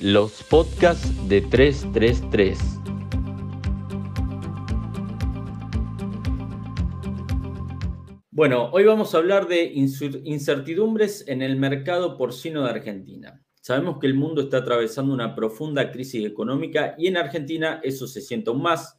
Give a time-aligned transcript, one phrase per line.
[0.00, 2.58] Los podcasts de 333.
[8.30, 13.40] Bueno, hoy vamos a hablar de incertidumbres en el mercado porcino de Argentina.
[13.60, 18.20] Sabemos que el mundo está atravesando una profunda crisis económica y en Argentina eso se
[18.20, 18.98] siente aún más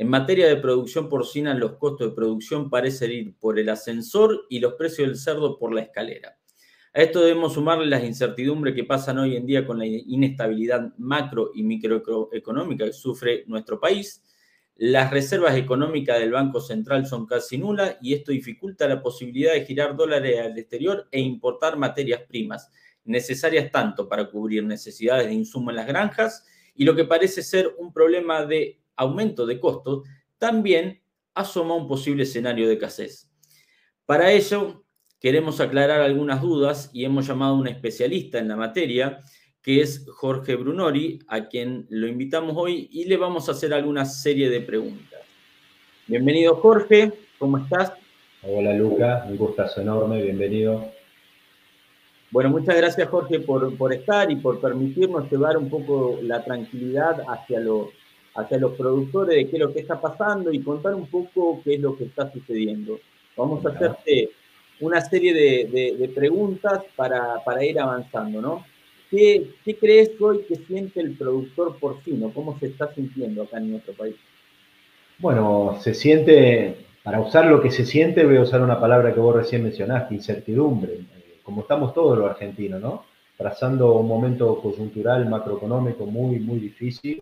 [0.00, 4.58] en materia de producción porcina, los costos de producción parecen ir por el ascensor y
[4.58, 6.38] los precios del cerdo por la escalera.
[6.92, 11.52] A esto debemos sumarle las incertidumbres que pasan hoy en día con la inestabilidad macro
[11.54, 14.24] y microeconómica que sufre nuestro país.
[14.74, 19.64] Las reservas económicas del Banco Central son casi nulas y esto dificulta la posibilidad de
[19.64, 22.68] girar dólares al exterior e importar materias primas
[23.04, 26.44] necesarias tanto para cubrir necesidades de insumo en las granjas
[26.74, 31.00] y lo que parece ser un problema de aumento de costos, también
[31.34, 33.30] asoma un posible escenario de escasez.
[34.06, 34.84] Para ello,
[35.20, 39.20] queremos aclarar algunas dudas y hemos llamado a un especialista en la materia,
[39.62, 44.06] que es Jorge Brunori, a quien lo invitamos hoy y le vamos a hacer alguna
[44.06, 45.20] serie de preguntas.
[46.06, 47.92] Bienvenido Jorge, ¿cómo estás?
[48.42, 50.90] Hola Luca, un gustazo enorme, bienvenido.
[52.30, 57.22] Bueno, muchas gracias Jorge por, por estar y por permitirnos llevar un poco la tranquilidad
[57.28, 57.88] hacia los
[58.32, 61.74] hacia los productores de qué es lo que está pasando y contar un poco qué
[61.74, 63.00] es lo que está sucediendo.
[63.36, 64.30] Vamos a hacerte
[64.80, 68.64] una serie de, preguntas para, ir avanzando, ¿no?
[69.10, 72.30] ¿Qué, ¿Qué, crees hoy que siente el productor porcino?
[72.32, 74.14] ¿Cómo se está sintiendo acá en nuestro país?
[75.18, 79.20] Bueno, se siente, para usar lo que se siente, voy a usar una palabra que
[79.20, 81.00] vos recién mencionaste, incertidumbre.
[81.42, 83.04] Como estamos todos los argentinos, ¿no?
[83.36, 87.20] Trazando un momento coyuntural macroeconómico muy, muy difícil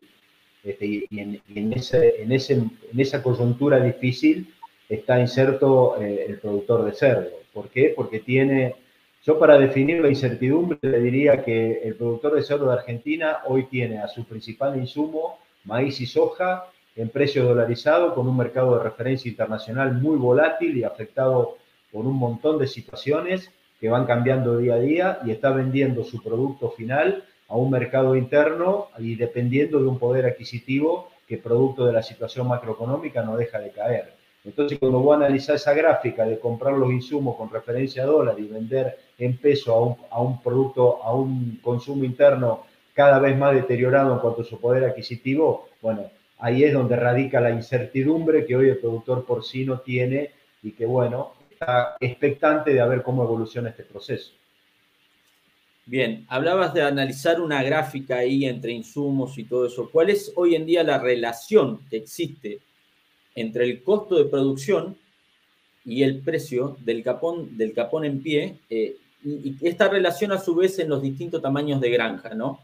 [0.62, 4.52] este, y, en, esa coyuntura difícil
[4.88, 7.30] está inserto eh, el productor de cerdo.
[7.52, 7.92] ¿Por qué?
[7.94, 8.76] Porque tiene,
[9.24, 13.64] yo para definir la incertidumbre le diría que el productor de cerdo de Argentina hoy
[13.64, 18.82] tiene a su principal insumo, maíz y soja, en precio dolarizado, con un mercado de
[18.82, 21.58] referencia internacional muy volátil y afectado
[21.92, 26.22] por un montón de situaciones que van cambiando día a día y está vendiendo su
[26.22, 31.92] producto final a un mercado interno y dependiendo de un poder adquisitivo que producto de
[31.92, 34.17] la situación macroeconómica no deja de caer.
[34.48, 38.46] Entonces, cuando vos analizás esa gráfica de comprar los insumos con referencia a dólar y
[38.46, 42.64] vender en peso a un, a producto, a un consumo interno
[42.94, 47.42] cada vez más deteriorado en cuanto a su poder adquisitivo, bueno, ahí es donde radica
[47.42, 50.30] la incertidumbre que hoy el productor porcino tiene
[50.62, 54.32] y que, bueno, está expectante de ver cómo evoluciona este proceso.
[55.84, 59.90] Bien, hablabas de analizar una gráfica ahí entre insumos y todo eso.
[59.90, 62.60] ¿Cuál es hoy en día la relación que existe
[63.40, 64.96] entre el costo de producción
[65.84, 68.56] y el precio del capón, del capón en pie?
[68.68, 72.60] Eh, y, esta relación a su vez en los distintos tamaños de granja, ¿no?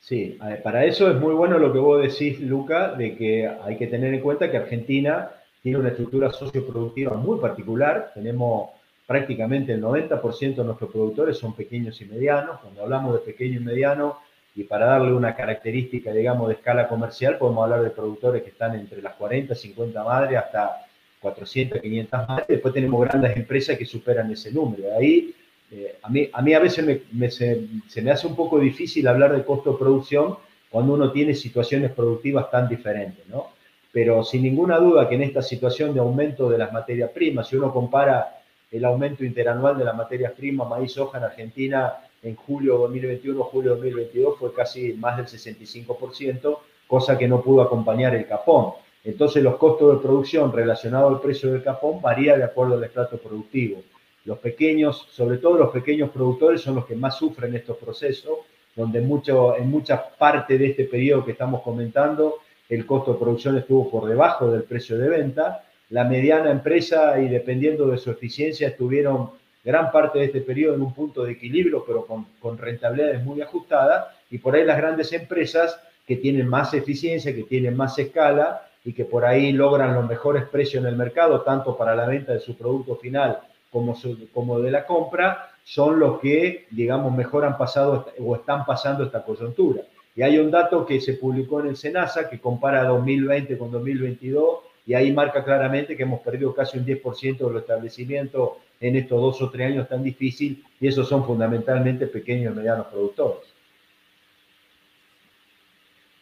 [0.00, 3.86] Sí, para eso es muy bueno lo que vos decís, Luca, de que hay que
[3.86, 5.30] tener en cuenta que Argentina
[5.62, 8.10] tiene una estructura socioproductiva muy particular.
[8.12, 8.70] Tenemos
[9.06, 12.60] prácticamente el 90% de nuestros productores son pequeños y medianos.
[12.60, 14.18] Cuando hablamos de pequeño y mediano,
[14.54, 18.74] y para darle una característica, digamos, de escala comercial, podemos hablar de productores que están
[18.78, 20.86] entre las 40, 50 madres hasta
[21.20, 22.48] 400, 500 madres.
[22.48, 24.94] Después tenemos grandes empresas que superan ese número.
[24.98, 25.34] Ahí,
[25.70, 29.34] eh, a, mí, a mí a veces se, se me hace un poco difícil hablar
[29.34, 30.36] de costo de producción
[30.68, 33.50] cuando uno tiene situaciones productivas tan diferentes, ¿no?
[33.90, 37.56] Pero sin ninguna duda que en esta situación de aumento de las materias primas, si
[37.56, 38.38] uno compara
[38.70, 43.72] el aumento interanual de las materias primas, maíz, soja en Argentina en julio 2021, julio
[43.72, 48.74] 2022 fue casi más del 65%, cosa que no pudo acompañar el capón.
[49.04, 53.18] Entonces los costos de producción relacionados al precio del capón varían de acuerdo al estrato
[53.18, 53.82] productivo.
[54.24, 58.38] Los pequeños, sobre todo los pequeños productores, son los que más sufren estos procesos,
[58.76, 62.36] donde mucho, en mucha parte de este periodo que estamos comentando,
[62.68, 67.28] el costo de producción estuvo por debajo del precio de venta la mediana empresa y
[67.28, 69.32] dependiendo de su eficiencia estuvieron
[69.64, 74.06] gran parte de este periodo en un punto de equilibrio, pero con, rentabilidades muy ajustadas,
[74.30, 78.92] y por ahí las grandes empresas que tienen más eficiencia, que tienen más escala y
[78.92, 82.40] que por ahí logran los mejores precios en el mercado, tanto para la venta de
[82.40, 83.38] su producto final
[83.70, 89.22] como, de la compra, son los que, digamos, mejor han pasado o están pasando esta
[89.22, 89.82] coyuntura.
[90.14, 94.58] Y hay un dato que se publicó en el SENASA que compara 2020 con 2022
[94.84, 98.50] y ahí marca claramente que hemos perdido casi un 10% de los establecimientos
[98.82, 102.88] en estos dos o tres años tan difíciles y esos son fundamentalmente pequeños y medianos
[102.88, 103.48] productores.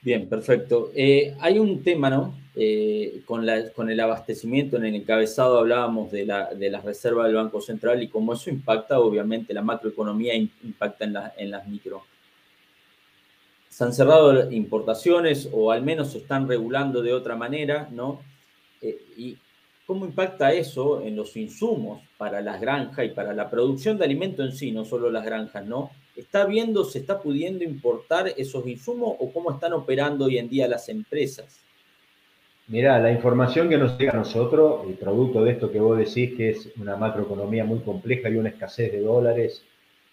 [0.03, 0.91] Bien, perfecto.
[0.95, 2.39] Eh, hay un tema, ¿no?
[2.55, 8.03] Eh, con, el abastecimiento, en el encabezado hablábamos de, la, las reservas del Banco Central
[8.03, 12.03] y cómo eso impacta, obviamente, la macroeconomía impacta en, en las micro.
[13.69, 18.21] se han cerrado importaciones o al menos se están regulando de otra manera, ¿no?
[18.83, 19.39] Eh, ¿Y
[19.91, 24.45] cómo impacta eso en los insumos para las granjas y para la producción de alimento
[24.45, 25.91] en sí, no solo las granjas, ¿no?
[26.15, 30.69] ¿Está viendo, se está pudiendo importar esos insumos o cómo están operando hoy en día
[30.69, 31.59] las empresas?
[32.69, 36.37] Mira, la información que nos llega a nosotros, el producto de esto que vos decís,
[36.37, 39.65] que es una macroeconomía muy compleja y una escasez de dólares,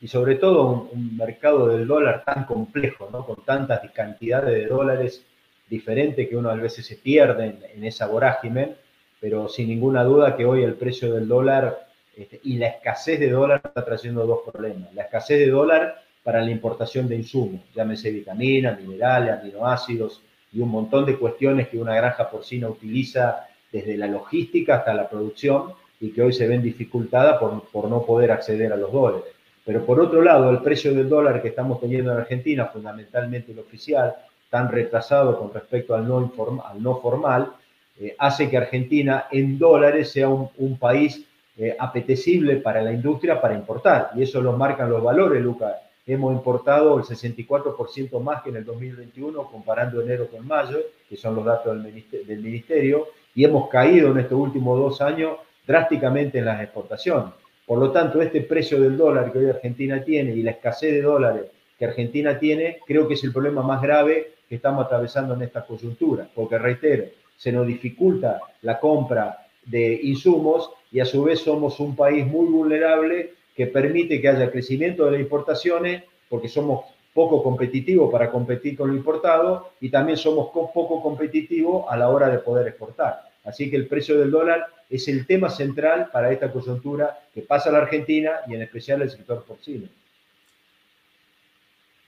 [0.01, 3.23] y sobre todo un, mercado del dólar tan complejo, ¿no?
[3.23, 5.23] con tantas cantidades de dólares
[5.69, 8.86] diferentes que uno a veces se pierde en, esa vorágine,
[9.19, 13.29] pero sin ninguna duda que hoy el precio del dólar este, y la escasez de
[13.29, 14.93] dólar está trayendo dos problemas.
[14.93, 20.21] La escasez de dólar para la importación de insumos, llámese vitaminas, minerales, aminoácidos
[20.51, 25.09] y un montón de cuestiones que una granja porcina utiliza desde la logística hasta la
[25.09, 29.33] producción y que hoy se ven dificultadas por, por no poder acceder a los dólares.
[29.65, 33.59] Pero por otro lado, el precio del dólar que estamos teniendo en Argentina, fundamentalmente el
[33.59, 34.15] oficial,
[34.49, 36.31] tan retrasado con respecto al no,
[36.65, 37.51] al no formal,
[37.99, 41.23] eh, hace que Argentina en dólares sea un, país
[41.57, 44.11] eh, apetecible para la industria para importar.
[44.15, 45.75] Y eso lo marcan los valores, Lucas.
[46.05, 50.77] Hemos importado el 64% más que en el 2021, comparando enero con mayo,
[51.09, 55.37] que son los datos del del ministerio, y hemos caído en estos últimos dos años
[55.65, 57.33] drásticamente en las exportaciones.
[57.65, 61.01] Por lo tanto, este precio del dólar que hoy Argentina tiene y la escasez de
[61.01, 61.43] dólares
[61.77, 65.65] que Argentina tiene, creo que es el problema más grave que estamos atravesando en esta
[65.65, 67.05] coyuntura, porque reitero,
[67.37, 72.47] se nos dificulta la compra de insumos y a su vez somos un país muy
[72.47, 78.77] vulnerable que permite que haya crecimiento de las importaciones porque somos poco competitivos para competir
[78.77, 83.21] con lo importado y también somos poco competitivos a la hora de poder exportar.
[83.43, 87.69] Así que el precio del dólar es el tema central para esta coyuntura que pasa
[87.69, 89.87] a la Argentina y en especial el sector porcino.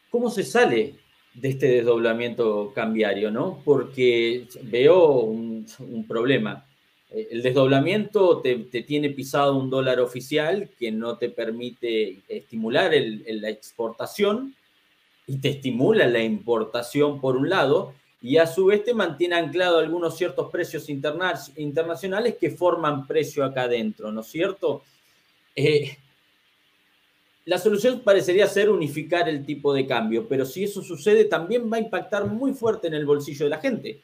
[0.09, 0.95] ¿Cómo se sale
[1.41, 3.31] de este desdoblamiento cambiario?
[3.31, 3.62] ¿no?
[3.63, 5.65] Porque veo un,
[6.07, 6.65] problema.
[7.12, 13.50] Eh, el desdoblamiento te, tiene pisado un dólar oficial que no te permite estimular la
[13.50, 14.56] exportación
[15.27, 19.77] y te estimula la importación por un lado, y a su vez te mantiene anclado
[19.77, 24.81] algunos ciertos precios internacionales que forman precio acá adentro, ¿no es cierto?
[25.56, 25.97] Eh,
[27.50, 31.78] la solución parecería ser unificar el tipo de cambio, pero si eso sucede también va
[31.78, 34.01] a impactar muy fuerte en el bolsillo de la gente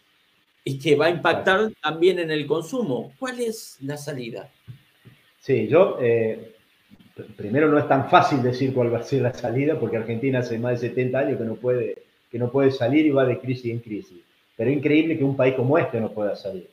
[0.63, 3.13] y que va a impactar también en el consumo.
[3.19, 4.49] ¿Cuál es la salida?
[5.39, 6.55] Sí, yo eh,
[7.37, 10.57] primero no es tan fácil decir cuál va a ser la salida porque Argentina hace
[10.57, 12.01] más de 70 años que no puede
[12.31, 14.23] que no puede salir y va de crisis en crisis.
[14.57, 16.67] Pero es increíble que un país como este no pueda salir.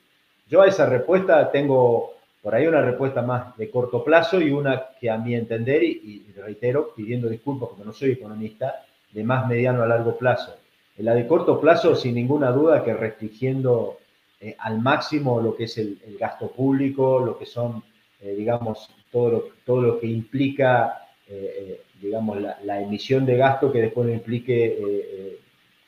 [0.48, 4.88] Yo a esa respuesta tengo por ahí una respuesta más de corto plazo y una
[5.00, 9.82] que a mi entender, y, reitero, pidiendo disculpas porque no soy economista, de más mediano
[9.82, 10.56] a largo plazo.
[10.96, 13.98] En la de corto plazo, sin ninguna duda, que restringiendo
[14.40, 17.82] eh, al máximo lo que es el, gasto público, lo que son,
[18.20, 23.70] eh, digamos, todo lo, todo lo que implica, eh, digamos, la, la, emisión de gasto
[23.70, 25.38] que después implique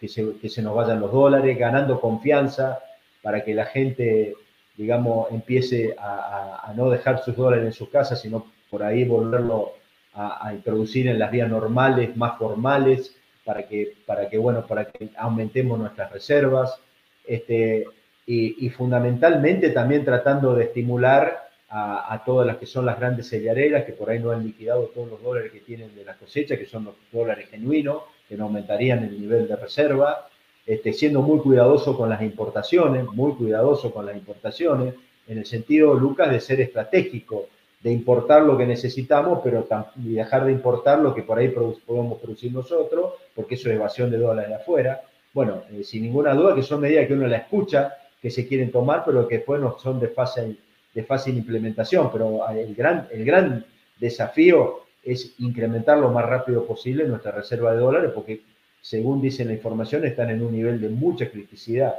[0.00, 2.78] que se, nos vayan los dólares, ganando confianza
[3.22, 4.34] para que la gente,
[4.76, 9.74] digamos, empiece a, no dejar sus dólares en sus casas, sino por ahí volverlo
[10.14, 15.10] a, introducir en las vías normales, más formales, para que, para que, bueno, para que
[15.16, 16.80] aumentemos nuestras reservas.
[17.26, 17.86] Este,
[18.26, 23.92] y, fundamentalmente también tratando de estimular a, todas las que son las grandes sellareras, que
[23.92, 26.84] por ahí no han liquidado todos los dólares que tienen de la cosecha, que son
[26.84, 30.28] los dólares genuinos, que no aumentarían el nivel de reserva,
[30.66, 34.94] este, siendo muy cuidadoso con las importaciones, muy cuidadoso con las importaciones,
[35.26, 37.46] en el sentido, Lucas, de ser estratégico,
[37.82, 39.66] de importar lo que necesitamos, pero
[39.96, 44.18] dejar de importar lo que por ahí podemos producir nosotros, porque eso es evasión de
[44.18, 45.02] dólares de afuera.
[45.34, 48.70] Bueno, eh, sin ninguna duda que son medidas que uno la escucha, que se quieren
[48.70, 50.58] tomar, pero que después no son de fácil,
[50.94, 52.10] de fácil implementación.
[52.10, 53.66] Pero el gran, el gran
[53.98, 58.40] desafío es incrementar lo más rápido posible nuestra reserva de dólares, porque
[58.84, 61.94] según dice la información, están en un nivel de mucha criticidad.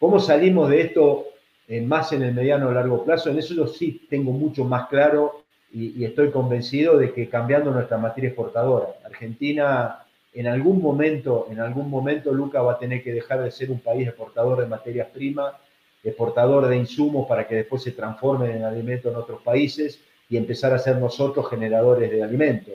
[0.00, 1.26] ¿Cómo salimos de esto
[1.68, 3.30] eh, más en el mediano o largo plazo?
[3.30, 8.30] En eso sí tengo mucho más claro y, estoy convencido de que cambiando nuestra materia
[8.30, 10.00] exportadora, Argentina
[10.32, 13.78] en algún momento, en algún momento, Luca va a tener que dejar de ser un
[13.78, 15.54] país exportador de materias primas,
[16.02, 20.74] exportador de insumos para que después se transformen en alimentos en otros países y empezar
[20.74, 22.74] a ser nosotros generadores de alimentos.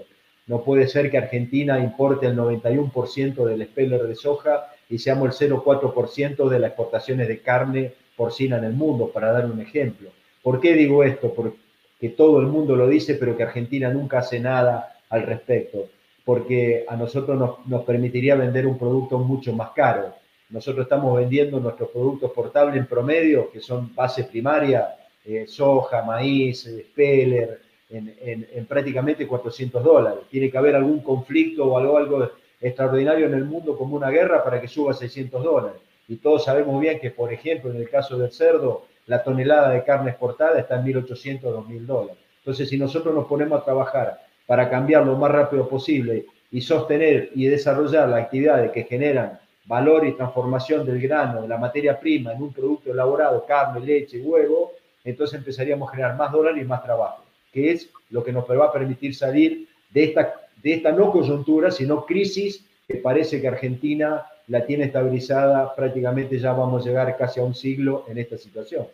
[0.49, 5.51] No puede ser que Argentina importe el 91% del speller de soja y seamos el
[5.51, 10.09] 0,4% de las exportaciones de carne porcina en el mundo, para dar un ejemplo.
[10.41, 11.31] ¿Por qué digo esto?
[11.35, 15.87] Porque todo el mundo lo dice, pero que Argentina nunca hace nada al respecto.
[16.25, 20.13] porque a nosotros nos, permitiría vender un producto mucho más caro.
[20.49, 26.67] Nosotros estamos vendiendo nuestros productos portables en promedio, que son base primaria, eh, soja, maíz,
[26.67, 30.19] eh, speller, en, prácticamente 400 dólares.
[30.29, 32.29] Tiene que haber algún conflicto o algo, algo
[32.61, 35.81] extraordinario en el mundo como una guerra para que suba a 600 dólares.
[36.07, 39.83] Y todos sabemos bien que, por ejemplo, en el caso del cerdo, la tonelada de
[39.83, 42.17] carne exportada está en 1.800 o 2.000 dólares.
[42.39, 47.29] Entonces, si nosotros nos ponemos a trabajar para cambiar lo más rápido posible y sostener
[47.35, 52.33] y desarrollar las actividades que generan valor y transformación del grano, de la materia prima
[52.33, 54.71] en un producto elaborado, carne, leche, huevo,
[55.03, 58.65] entonces empezaríamos a generar más dólares y más trabajo, que es lo que nos va
[58.65, 64.25] a permitir salir de esta, de esta no coyuntura, sino crisis que parece que Argentina
[64.47, 68.87] la tiene estabilizada, prácticamente ya vamos a llegar casi a un siglo en esta situación.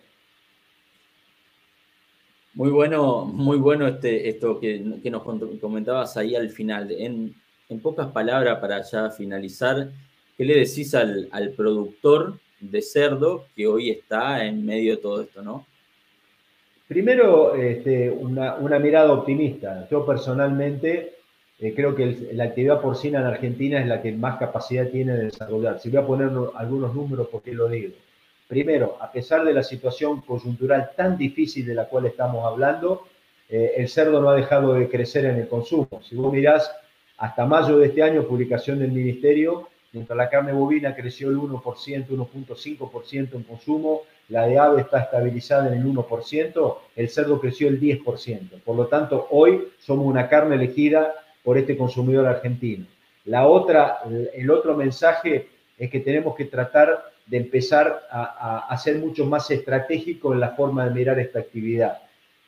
[2.54, 5.24] Muy bueno, muy bueno este, esto que, nos
[5.60, 6.92] comentabas ahí al final.
[6.92, 7.36] En,
[7.82, 9.90] pocas palabras, para ya finalizar,
[10.38, 15.42] ¿qué le decís al, productor de cerdo que hoy está en medio de todo esto,
[15.42, 15.66] no?
[16.88, 19.88] Primero, este, una, mirada optimista.
[19.90, 21.16] Yo personalmente
[21.60, 25.26] eh, creo que la actividad porcina en Argentina es la que más capacidad tiene de
[25.26, 25.80] desarrollar.
[25.80, 27.94] Si voy a poner algunos números, ¿por qué lo digo?
[28.48, 33.08] Primero, a pesar de la situación coyuntural tan difícil de la cual estamos hablando,
[33.50, 35.88] eh, el cerdo no ha dejado de crecer en el consumo.
[36.08, 36.72] Si vos mirás,
[37.18, 42.08] hasta mayo de este año, publicación del Ministerio, mientras la carne bovina creció el 1%,
[42.08, 47.80] 1.5% en consumo, la de ave está estabilizada en el 1%, el cerdo creció el
[47.80, 48.62] 10%.
[48.64, 51.14] Por lo tanto, hoy somos una carne elegida
[51.44, 52.86] por este consumidor argentino.
[53.26, 54.00] La otra,
[54.34, 60.34] el otro mensaje es que tenemos que tratar de empezar a, ser mucho más estratégico
[60.34, 62.00] en la forma de mirar esta actividad.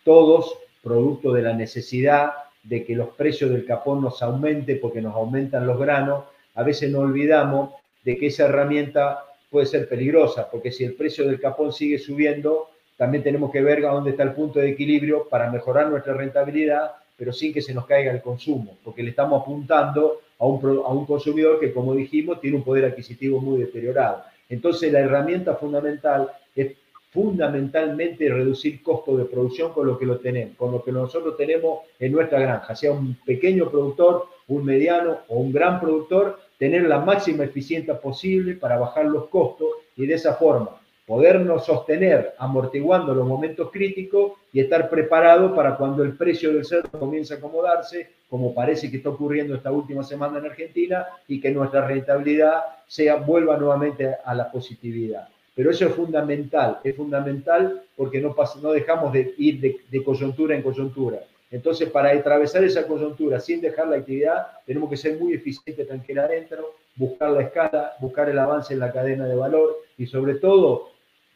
[0.03, 2.31] Todos, producto de la necesidad
[2.63, 6.91] de que los precios del capón nos aumente porque nos aumentan los granos, a veces
[6.91, 7.71] no olvidamos
[8.03, 12.69] de que esa herramienta puede ser peligrosa, porque si el precio del capón sigue subiendo,
[12.97, 16.91] también tenemos que ver a dónde está el punto de equilibrio para mejorar nuestra rentabilidad,
[17.15, 20.89] pero sin que se nos caiga el consumo, porque le estamos apuntando a un, a
[20.89, 24.23] un consumidor que, como dijimos, tiene un poder adquisitivo muy deteriorado.
[24.49, 26.73] Entonces la herramienta fundamental es
[27.11, 31.79] fundamentalmente reducir costo de producción con lo que lo tenemos, con lo que nosotros tenemos
[31.99, 36.99] en nuestra granja, sea un pequeño productor, un mediano o un gran productor, tener la
[36.99, 43.25] máxima eficiencia posible para bajar los costos y de esa forma podernos sostener amortiguando los
[43.25, 48.53] momentos críticos y estar preparado para cuando el precio del cerdo comience a acomodarse, como
[48.53, 53.55] parece que está ocurriendo esta última semana en Argentina, y que nuestra rentabilidad sea, vuelva
[53.55, 55.29] nuevamente a la positividad.
[55.55, 60.55] Pero eso es fundamental, es fundamental porque no, no dejamos de ir de, de coyuntura
[60.55, 61.19] en coyuntura.
[61.49, 66.25] Entonces, para atravesar esa coyuntura sin dejar la actividad, tenemos que ser muy eficientes tranquila
[66.25, 70.89] adentro, buscar la escala, buscar el avance en la cadena de valor y sobre todo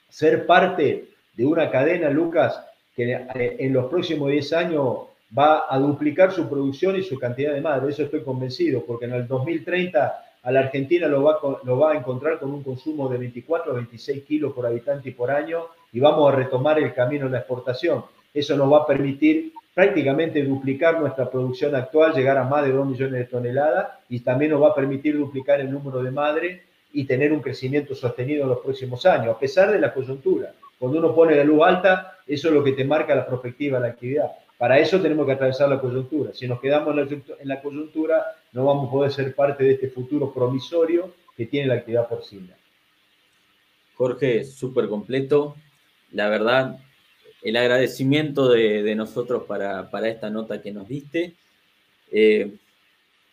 [0.09, 2.61] ser parte de una cadena, Lucas,
[2.95, 4.97] que eh, en los próximos 10 años
[5.37, 7.89] va a duplicar su producción y su cantidad de madre.
[7.89, 11.97] Eso estoy convencido, porque en el 2030 a la Argentina lo va, lo va a
[11.97, 15.99] encontrar con un consumo de 24 a 26 kilos por habitante y por año y
[15.99, 18.03] vamos a retomar el camino de la exportación.
[18.33, 22.87] Eso nos va a permitir prácticamente duplicar nuestra producción actual, llegar a más de 2
[22.87, 26.61] millones de toneladas y también nos va a permitir duplicar el número de madres
[26.93, 30.53] y tener un crecimiento sostenido en los próximos años, a pesar de la coyuntura.
[30.77, 33.87] Cuando uno pone la luz alta, eso es lo que te marca la perspectiva de
[33.87, 34.31] la actividad.
[34.57, 36.33] Para eso tenemos que atravesar la coyuntura.
[36.33, 40.33] Si nos quedamos en la coyuntura, no vamos a poder ser parte de este futuro
[40.33, 42.55] promisorio que tiene la actividad porcina.
[43.95, 45.55] Jorge, súper completo.
[46.11, 46.77] La verdad,
[47.43, 51.35] el agradecimiento de, nosotros para, para, esta nota que nos diste.
[52.11, 52.51] Eh,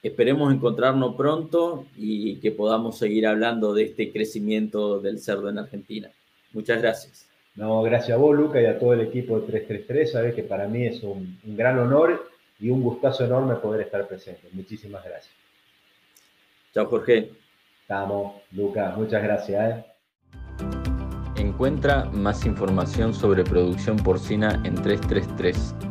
[0.00, 6.08] Esperemos encontrarnos pronto y que podamos seguir hablando de este crecimiento del cerdo en Argentina.
[6.52, 7.28] Muchas gracias.
[7.56, 10.12] No, gracias a vos, Luca, y a todo el equipo de 333.
[10.12, 14.06] Sabes que para mí es un, un gran honor y un gustazo enorme poder estar
[14.06, 14.48] presente.
[14.52, 15.34] Muchísimas gracias.
[16.72, 17.32] Chao, Jorge.
[17.82, 18.94] Estamos, Luca.
[18.96, 19.78] Muchas gracias.
[19.78, 19.84] ¿eh?
[21.38, 25.87] Encuentra más información sobre producción porcina en 333